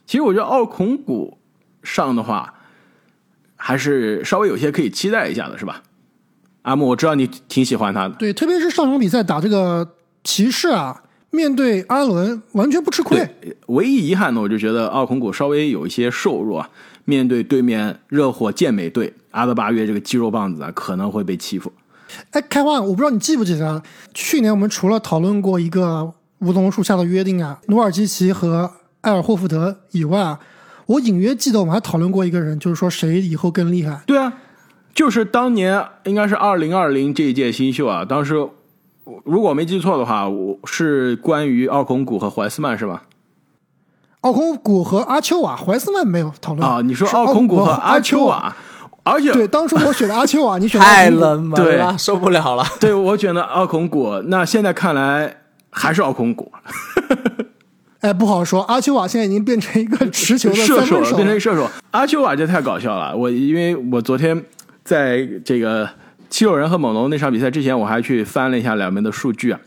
[0.06, 1.38] 其实我觉得奥孔古
[1.84, 2.52] 上的话，
[3.54, 5.84] 还是稍微有些可以期待一下的，是吧？
[6.62, 8.16] 阿木，我知道你挺喜欢他的。
[8.16, 9.88] 对，特别是上场比赛打这个
[10.24, 11.00] 骑士啊，
[11.36, 13.28] 面对阿伦完全不吃亏。
[13.66, 16.70] 唯一遗憾呢，我就觉得奥孔古稍微有一些瘦弱啊，
[17.04, 21.70] 面对对面热火健美队阿德巴约这个肌肉棒子啊，可能会被欺负。
[22.30, 23.82] 哎，开花，我不知道你记不记得，
[24.14, 28.70] 去年我们除了讨论过一个梧桐树下的约定啊，努尔基奇和
[29.02, 30.40] 埃尔霍福德以外啊，
[30.86, 34.00] 我隐约记得我们还讨论过一个人，就是说谁以后更厉害？
[34.06, 34.32] 对啊，
[34.94, 38.34] 就是当年应该是二零二零这一届新秀啊，当时
[39.24, 43.04] 如果我没记错的话，我是关于奥孔古和怀斯曼是吧？
[44.22, 46.80] 奥孔古和阿丘瓦，怀斯曼没有讨论啊？
[46.82, 48.56] 你说奥孔古和阿丘瓦？
[49.04, 52.64] 而且对，当初我选的阿丘瓦，你选太冷门了，受不了了。
[52.80, 55.36] 对我选的奥孔古，那现在看来
[55.70, 56.50] 还是奥孔古。
[58.00, 61.70] 哎，不好说，阿丘瓦现在已经变成一个持球的射手了，变成射手。
[61.92, 64.44] 阿丘瓦这太搞笑了，我因为我昨天
[64.82, 65.88] 在这个
[66.30, 69.60] 七六人和猛龙那场比赛之前，我还去翻了一下两边的数据啊，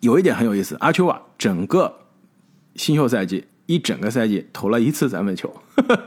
[0.00, 1.94] 有一点很有意思，阿丘瓦整个
[2.76, 3.46] 新秀赛季。
[3.66, 5.50] 一整个赛季投了一次三分球，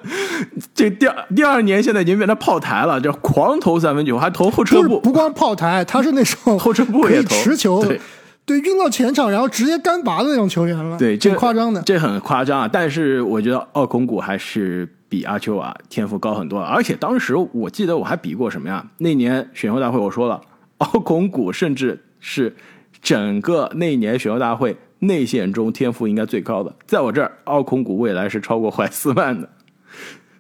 [0.76, 5.00] 这第二第二年现在已经变成炮台了，这狂投三分球，还投后撤步。
[5.00, 7.84] 不光炮台，他是那种后撤步也投持球，
[8.46, 11.00] 对，运到前场然后直接干拔的那种球员了。
[11.00, 12.70] 对，这夸张的，这很夸张啊！
[12.72, 18.86] 但是我觉得奥孔古还是比阿丘瓦天赋高很多，而且当时我记得我还比过什么呀？
[18.98, 20.42] 那年选秀大会我说了，
[20.78, 22.56] 奥孔古甚至是
[23.02, 24.78] 整个那年选秀大会。
[25.00, 29.48] 内线中天赋应该最高的，在我这儿，奥孔古未来是超过怀斯曼的。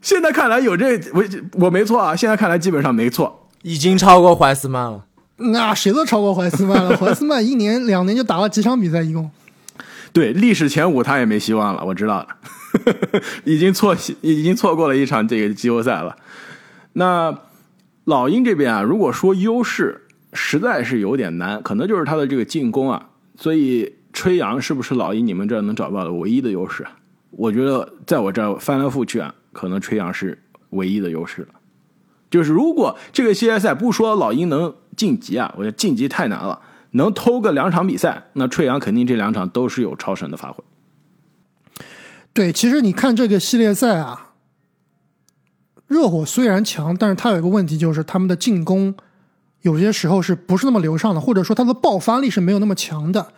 [0.01, 1.23] 现在看来有这我
[1.59, 5.05] 我没错啊，现在看来基本上没错，已经超过怀斯曼了。
[5.35, 9.29] 那谁都超过怀斯曼了，怀斯曼一年两年就打了几场比赛，一共。
[10.13, 12.27] 对，历史前五他也没希望了，我知道了，
[13.43, 16.15] 已经错已经错过了一场这个季后赛了。
[16.93, 17.37] 那
[18.05, 23.93] 老鹰这边啊，如果说优势，实在是有点难，可能就是他的这个进攻啊，所以。
[24.13, 26.83] 吹杨是不是老鹰你们这能找到的唯一的优势？
[27.29, 30.41] 我觉得在我这翻来覆去啊，可能吹杨是
[30.71, 31.49] 唯一的优势了。
[32.31, 36.59] 就是如果这个系列赛不说老鹰能晋级啊，我觉得晋级太难了。
[36.97, 40.63] 能偷个两场比赛，那吹杨肯定这两场都是有超神的发挥。
[42.33, 44.33] 对，其实你看这个系列赛啊，
[45.87, 48.93] 热火虽然强，但是他有一个问题，就是他们的进攻
[49.61, 53.33] 有些时候是不是那么流畅的，或者说他的爆发力是没有那么强的。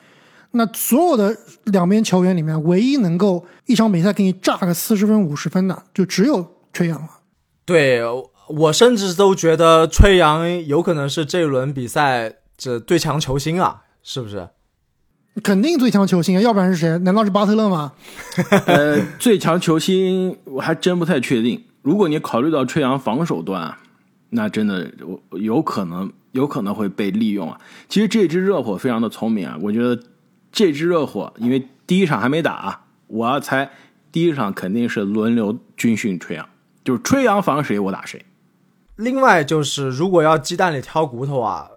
[0.52, 7.08] 那所有的两边球员里面，唯一能够一场比赛给你炸个四十分、五十分的，就只有吹杨了。
[7.66, 8.02] 对
[8.48, 14.48] 我甚至都觉得吹杨有可能是这一轮比赛这最强球星啊，是不是？
[15.42, 16.96] 肯定最强球星啊，要不然是谁？
[17.00, 17.94] 难道是巴特勒吗？
[18.68, 21.64] 呃，最强球星我还真不太确定。
[21.82, 23.76] 如果你考虑到吹杨防守端，
[24.30, 24.92] 那真的
[25.32, 27.60] 有可能有可能会被利用啊。
[27.88, 30.00] 其实这支热火非常的聪明啊，我觉得。
[30.52, 33.70] 这支热火，因为第一场还没打，我要猜
[34.12, 36.50] 第一场肯定是轮流军训吹杨，
[36.84, 38.26] 就是吹杨防谁我打谁。
[38.96, 41.70] 另外就是，如果要鸡蛋里挑骨头啊，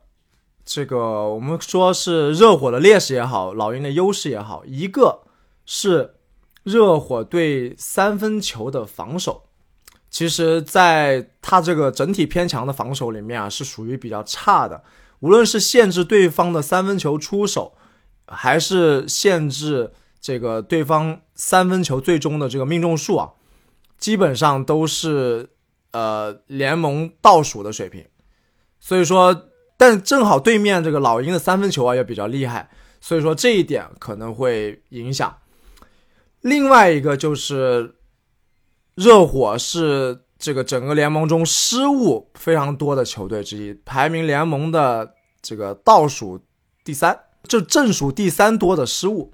[0.65, 5.23] 这个我们说是热火的劣势也好，老鹰的优势也好，一个
[5.67, 6.15] 是
[6.63, 9.45] 热火对三分球的防守，
[10.09, 14.85] 其实在他这个整体偏强的防守里面啊，是属于比较差的。
[15.19, 17.75] 无论是限制对方的三分球出手，
[18.27, 23.33] 还是限制这个对方三分球最终的这个命中数啊，
[23.99, 25.51] 基本上都是
[25.91, 28.05] 呃联盟倒数的水平。
[28.81, 29.49] 所以说，
[29.83, 35.39] 但正好对面这个老鹰的三分球啊也比较厉害，所以说这一点可能会影响。
[36.43, 37.97] 另外一个就是
[38.95, 46.39] 热火是这个整个联盟中失误非常多的球队之一，排名联盟的这个倒数
[46.85, 47.19] 第三，
[47.49, 49.33] 就正数第三多的失误。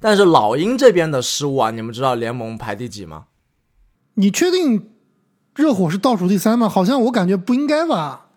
[0.00, 3.26] 但是老鹰这边的失误啊，你们知道联盟排第几吗？
[4.14, 4.94] 你确定
[5.54, 6.70] 热火是倒数第三吗？
[6.70, 8.30] 好像我感觉不应该吧。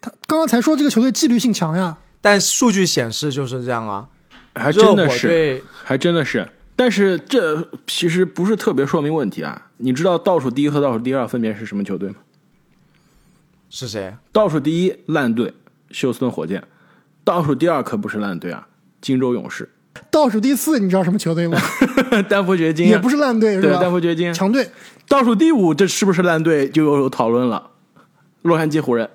[0.00, 4.08] 他刚刚才说这个球队纪律性强呀，但数据显示就是这样啊，
[4.54, 6.48] 还真的是，还真的是。
[6.74, 9.66] 但是这其实不是特别说明问题啊。
[9.76, 12.16] 你知道倒数第一和倒数第二分别是什么球队吗？
[13.68, 14.14] 是谁？
[14.32, 15.52] 倒数第一烂队
[15.90, 16.62] 休斯顿火箭，
[17.22, 18.66] 倒数第二可不是烂队啊，
[19.00, 19.68] 金州勇士，
[20.10, 21.58] 倒数第四你知道什么球队吗？
[22.28, 23.78] 丹佛掘金啊也不是烂队是对吧？
[23.78, 24.32] 丹佛掘金。
[24.32, 24.68] 强队。
[25.06, 27.70] 倒数第五这是不是烂队就有讨论了？
[28.42, 29.08] 洛杉矶湖人。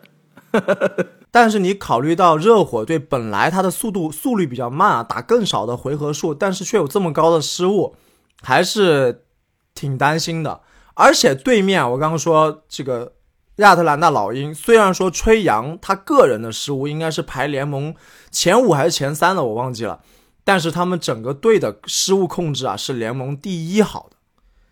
[1.31, 7.95] 但是你考虑到热火队本来它的速度速率比较慢啊，打更少的回合数，但是却有这么高的失误，
[8.41, 9.25] 还是
[9.73, 10.61] 挺担心的。
[10.93, 13.13] 而且对面我刚刚说这个
[13.57, 17.93] 亚特兰大老鹰，虽然说吹杨他个人的失误应该是排联盟
[18.31, 19.99] 前五还是前三的，我忘记了，
[20.43, 24.15] 但是他们整个队的失误控制啊是联盟第一好的。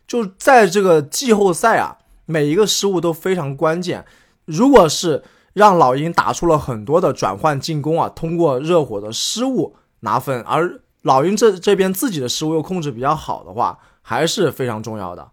[0.07, 4.05] 就在这个季后赛啊，每一个失误都非常关键。
[4.45, 15.29] 如果是让老鹰打出了很多的转换进攻啊，通过热火的失误拿分，而老鹰这这边自己的失误又控制比较好的话，还是非常重要的。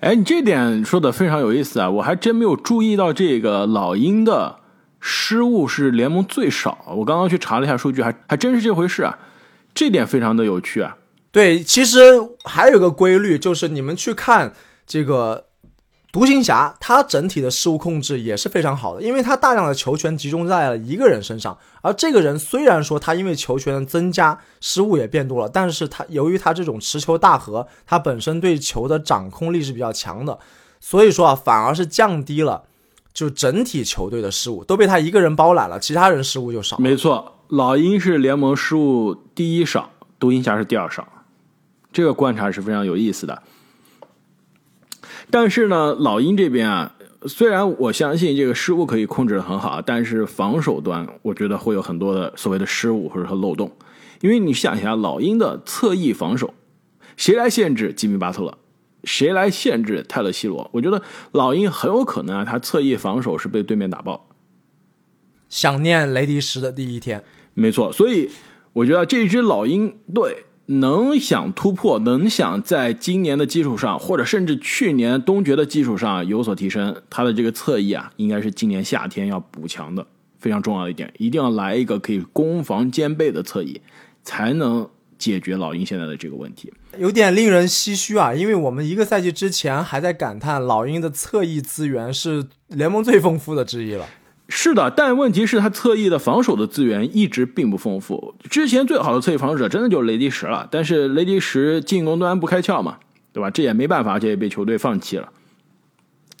[0.00, 1.90] 哎，你这点说的非常有意思啊！
[1.90, 4.60] 我还真没有注意到这个老鹰的
[5.00, 6.78] 失误是联盟最少。
[6.96, 9.18] 我刚刚去查了一下数据，还还真是这回事啊！
[9.74, 10.96] 这点非常的有趣啊！
[11.30, 12.00] 对，其实
[12.44, 14.52] 还有一个规律，就是你们去看
[14.86, 15.46] 这个
[16.14, 30.38] 独行侠，他整体的失误控制也是非常好的，因为他大量的球权集中在了一个人身上，而这个人虽然说他因为球权的增加，失误也变多了，但是他由于他这种持球大核，他本身对球的掌控力是比较强的，
[30.78, 32.62] 所以说啊，反而是降低了
[33.12, 36.78] 就整体球队的失误都被他一个人包揽了，其他人失误就少。
[36.78, 41.08] 没错，老鹰是联盟失误第一少，独行侠是第二少，
[41.92, 43.42] 这个观察是非常有意思的。
[45.30, 46.94] 但是呢，老鹰这边啊，
[47.26, 53.70] 虽然我相信这个失误可以控制的很好，但是防守端我觉得会有很多的所谓的失误或者说漏洞，
[54.20, 56.52] 因为你想一下，老鹰的侧翼防守，
[57.16, 58.58] 谁来限制吉米巴特勒？
[59.04, 60.70] 谁来限制泰勒西罗？
[60.72, 64.28] 我觉得老鹰很有可能啊，他侧翼防守是被对面打爆。
[65.50, 67.22] 想念雷迪什的第一天，
[67.52, 68.30] 没错，所以
[68.72, 80.06] 我觉得这支老鹰队能想突破，能想在今年的基础上，或者甚至去年东决的基础上有所提升，他的这个侧翼啊，应该是今年夏天要补强的
[80.38, 83.80] 非常重要的一点，一定要来一个可以攻防兼备的侧翼，
[84.22, 86.72] 才能解决老鹰现在的这个问题。
[86.98, 94.06] 有点令人唏嘘啊，因为我们一个赛季之前还在感叹老鹰的侧翼资源是联盟最丰富的之一了。
[94.48, 98.34] 是的，但问题是，他侧翼的防守的资源一直并不丰富。
[98.50, 102.98] 之前最好的侧翼防守者真的就是雷迪什了，但是雷迪什进攻端不开窍嘛，
[103.32, 103.50] 对吧？
[103.50, 105.30] 这也没办法，这也被球队放弃了。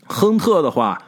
[0.06, 1.00] 亨特的话，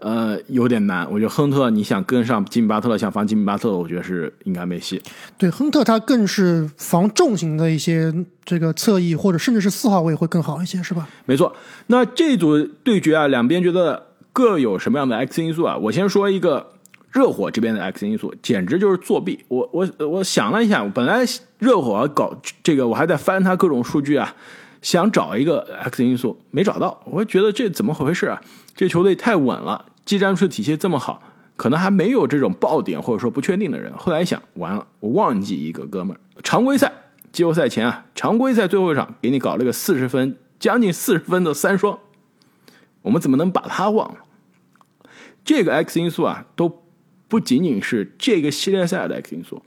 [0.00, 1.06] 呃，有点难。
[1.12, 5.02] 我觉得亨特，你想跟上吉米巴特勒，想防吉米巴特勒，我觉得是应该没戏。
[5.36, 8.10] 对，亨特他更是防重型的一些
[8.42, 11.06] 这个侧翼或者甚至是四号位会更好一些，是吧？
[11.26, 11.54] 没错。
[11.88, 14.06] 那这组对决啊，两边觉得
[14.38, 15.76] 各有什么样的 X 因素啊？
[15.76, 16.74] 我先说一个
[17.10, 19.44] 热火这边的 X 因素，简直就是作弊。
[19.48, 21.24] 我我我想了一下，本来
[21.58, 22.32] 热火搞
[22.62, 24.32] 这个，我还在翻他各种数据啊，
[24.80, 27.02] 想找一个 X 因素，没找到。
[27.06, 28.40] 我觉得这怎么回事啊？
[28.76, 31.20] 这球队太稳了，技战术体系这么好，
[31.56, 33.92] 可能还没有这种爆点或者说不确定的人。
[33.96, 36.92] 后来一想，完了，我忘记一个哥们儿，常规赛、
[37.32, 41.98] 季后赛前啊，常规赛最后一场给你搞了个四十分，将近四十分的三双，
[43.02, 44.18] 我们怎么能把他忘了？
[45.48, 46.82] 这个 X 因素啊，都
[47.26, 49.62] 不仅仅是这个系列赛的 X 因素，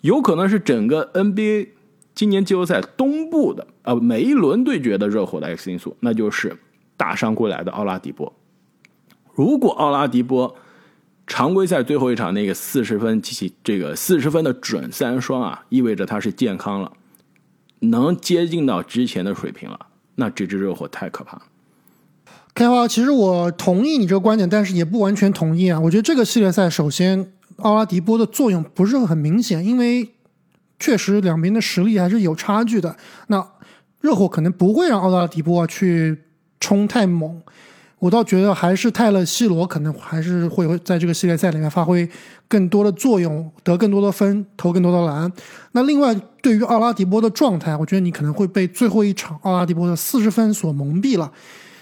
[0.00, 1.68] 有可能是整个 NBA
[2.14, 6.56] 今年季后赛东部的啊、每一轮对决的热火的 X 因素，那就是
[6.96, 8.34] 大伤归来的奥拉迪波。
[9.34, 10.56] 如果奥拉迪波
[11.26, 16.90] 常规赛最后一场那个四十分及其这个四十分的准三双啊，意味着他是健康了，
[17.80, 21.42] 能接近到之前的水平了，那这支热火太可怕了。
[22.58, 25.78] 开花，其实我同意你这个观点，但是也不完全同意啊。
[25.78, 27.24] 我觉得这个系列赛，首先
[27.58, 30.10] 奥拉迪波的作用不是很明显，因为
[30.80, 32.96] 确实两边的实力还是有差距的。
[33.28, 33.46] 那
[34.00, 36.24] 热火可能不会让奥拉迪波去
[36.58, 37.40] 冲太猛，
[38.00, 42.10] 我倒觉得还是泰勒·西罗可能还是会在这个系列赛里面发挥
[42.48, 45.32] 更多的作用，得更多的分，投更多的篮。
[45.70, 51.30] 那另外，对于奥拉迪波的状态，我觉得你可能会被最后一场奥拉迪波的四十分所蒙蔽了。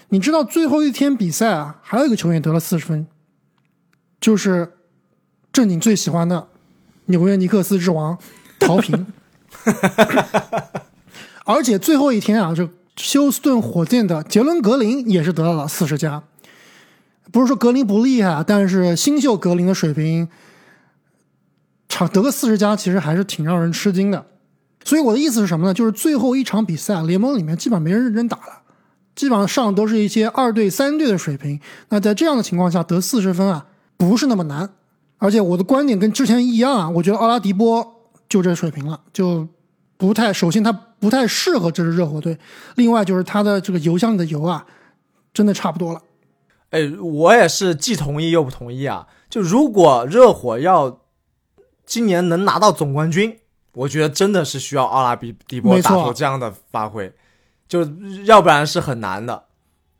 [0.09, 3.07] 你知道最后一天比赛啊，还有一个球员得了四十分，
[4.21, 4.77] 就是
[5.51, 6.47] 正经最喜欢的
[7.05, 8.17] 纽约尼克斯之王
[8.59, 9.05] 陶平，
[11.45, 16.23] 而且最后一天啊，这休斯顿火箭的杰伦格林也是得到了四十加。
[17.29, 20.29] 不是说格林不厉害，但是新秀格林的水平，
[21.89, 24.25] 场得个四十加，其实还是挺让人吃惊的。
[24.85, 25.73] 所以我的意思是什么呢？
[25.73, 28.61] 就是最后一场比赛，联盟里面基本上没人认真打了。
[29.17, 31.59] 基本上上都是一些二队、三队的水平。
[31.89, 33.65] 那在这样的情况下得四十分啊，
[33.97, 34.69] 不是那么难。
[35.17, 37.95] 而且我的观点跟之前一样啊，我觉得奥拉迪波
[38.29, 39.47] 就这水平了，就
[39.97, 40.31] 不太。
[40.31, 42.37] 首先他不太适合这支热火队，
[42.75, 44.63] 另外就是他的这个油箱里的油啊，
[45.33, 46.01] 真的差不多了。
[46.69, 49.07] 哎，我也是既同意又不同意啊。
[49.27, 50.99] 就如果热火要
[51.87, 53.39] 今年能拿到总冠军，
[53.73, 57.11] 我觉得真的是需要奥拉比迪波打出这样的发挥。
[57.67, 57.87] 就
[58.25, 59.43] 要不然是很难的，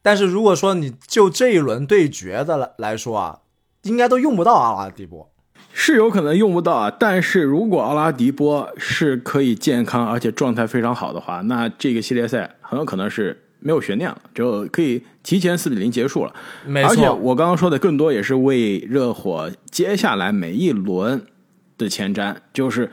[0.01, 3.39] 但是如果说你就这一轮对决的来来说啊，
[3.83, 5.29] 应该都用不到阿拉迪波，
[5.73, 6.89] 是有可能用不到啊。
[6.89, 16.33] 但是如果阿拉迪波是可以健康而且状态非常好的话，那这个系列赛很有可能是没有悬念了，就可以提前四比零结束了。
[16.65, 21.25] 没错，而且我刚刚说的更多也是为热火接下来每一轮
[21.77, 22.91] 的前瞻，就是。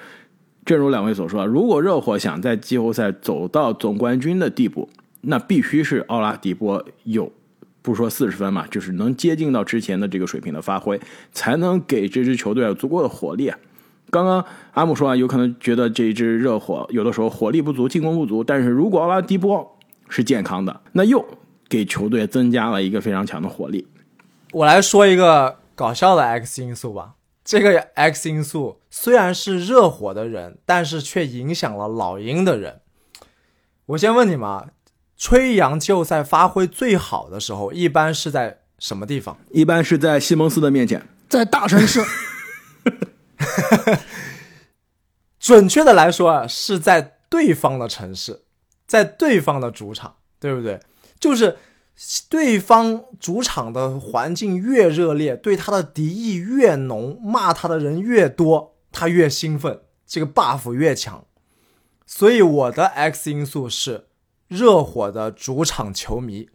[0.65, 4.89] 正如两位所说，如果热火想在季后赛走到总冠军的地步，
[5.21, 7.31] 那必须是奥拉迪波有，
[7.83, 10.99] 不说四十分嘛，就是能接近到之前的这个水平的发挥，
[11.33, 13.59] 才能给这支球队有足够的火力啊。
[14.11, 21.23] 刚刚阿姆说啊，有可能觉得这一支热火有的时候火力不足，进攻不足，但是如果奥拉迪波是健康的，那又
[21.69, 23.87] 给球队增加了一个非常强的火力。
[24.53, 27.15] 我来说一个搞笑的 X 因素吧。
[27.45, 32.81] 这个 X 因素虽然是热火的人，但是却影响了老鹰的人。
[33.87, 34.71] 我先问你们啊，
[35.19, 39.37] 吹杨季后赛发挥最好的时候，一般是在什么地方？
[39.51, 42.03] 一般是在西蒙斯的面前， 在大城市。
[45.39, 48.45] 准确的来说啊，是在对方的城市，
[48.87, 50.81] 在对方的主场，对不对？
[51.21, 51.59] 就是。
[52.29, 61.25] 对方主场的环境越热烈，对他的敌意越浓，骂他的人越多，他越兴奋，这个 buff 越强。
[62.05, 64.09] 所以我的 X 因素是
[64.49, 66.49] 热火的主场球迷，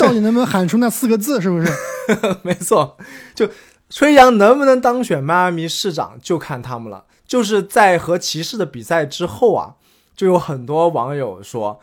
[0.00, 1.40] 到底能不能喊出那四个字？
[1.40, 1.72] 是不是？
[2.42, 2.98] 没错，
[3.36, 3.48] 就
[3.88, 7.04] 吹杨能不能当选迈阿密市长，就看他们了。
[7.24, 9.76] 就是在和骑士的比赛之后啊，
[10.16, 11.80] 就有很多网友说。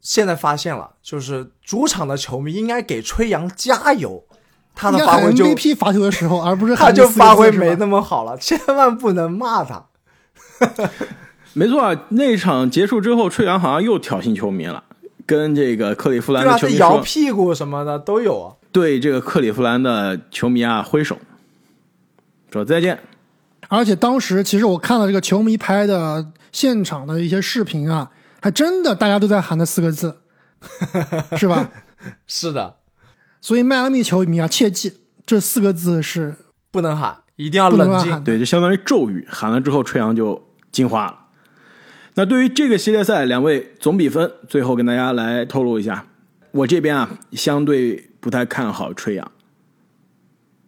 [0.00, 4.22] 现在发现了，就是主场的球迷应该给吹杨加油，
[4.74, 9.86] 他的发挥就 MVP 罚球的时候，而不是他就发挥没那么好了， 千万不能骂他。
[11.54, 14.84] 没错啊，那场结束之后，吹杨好像又挑衅球迷了，
[15.24, 18.54] 跟这个克利夫兰的球迷摇屁股什么的都有啊。
[18.70, 21.18] 对这个克利夫兰的球迷啊挥手
[22.52, 23.00] 说再见。
[23.68, 28.10] 而且当时其实我看了这个球迷拍的现场的一些视频啊。
[28.46, 30.18] 还真的，大家都在喊那四个字，
[31.36, 31.68] 是吧？
[32.28, 32.76] 是的，
[33.40, 36.36] 所以迈阿密球迷啊，切记这四个字是
[36.70, 38.22] 不能喊，一定要冷静。
[38.22, 40.40] 对，就相当于咒语，喊了之后，吹杨就
[40.70, 41.18] 进化了。
[42.14, 46.06] 那对于这个系列赛，两位总比分，最后跟大家来透露一下，
[46.52, 49.32] 我这边啊，相对不太看好吹杨，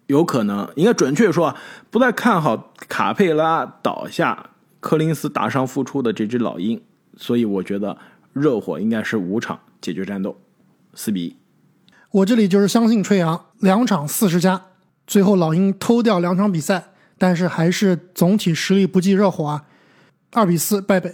[0.08, 1.54] 有可能，应该准确说，
[1.90, 4.50] 不太看好卡佩拉倒下，
[4.80, 6.82] 柯林斯打伤复出的这只老鹰。
[7.18, 7.98] 所以我觉得
[8.32, 10.40] 热火应该是五场解决战斗，
[10.94, 11.36] 四比一。
[12.12, 14.66] 我这里就是相信吹杨两场四十加，
[15.06, 19.64] 最后老鹰偷掉两场比赛，但是还是总体实力不及热火啊，
[20.32, 21.12] 二比四败北。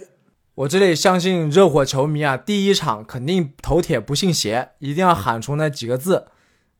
[0.53, 6.27] 我这里相信热火球迷啊，第一场肯定头铁不信邪，一定要喊出那几个字，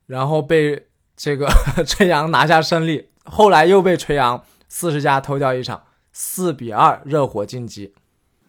[0.05, 1.49] 然后被这个
[1.85, 7.93] 吹杨拿下胜利，后来又被吹杨四十加偷掉一场，四比二热火晋级。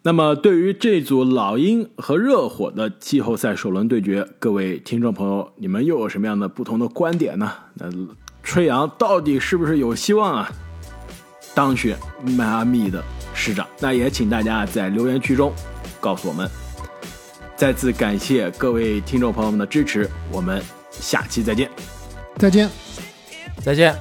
[0.07, 7.51] 那么，对于这组老鹰和热火的季后赛首轮对决，各位听众朋友，你们又有什么样的不同的观点呢？
[7.73, 7.91] 那
[8.41, 10.49] 吹杨到底是不是有希望啊，
[11.53, 11.97] 当选
[12.37, 13.03] 迈阿密的
[13.33, 13.67] 市长？
[13.81, 15.51] 那也请大家在留言区中
[15.99, 16.49] 告诉我们。
[17.57, 21.69] 再次感谢各位听众朋友们的支持，我们下期再见。
[22.37, 22.69] 再见。
[23.61, 23.93] 再见。